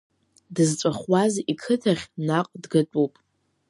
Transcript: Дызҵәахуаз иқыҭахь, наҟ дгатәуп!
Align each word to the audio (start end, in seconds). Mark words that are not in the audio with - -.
Дызҵәахуаз 0.53 1.33
иқыҭахь, 1.51 2.05
наҟ 2.27 2.47
дгатәуп! 2.61 3.13